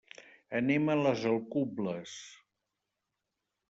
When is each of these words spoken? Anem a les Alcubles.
Anem 0.59 0.89
a 0.93 0.95
les 1.03 1.27
Alcubles. 1.33 2.19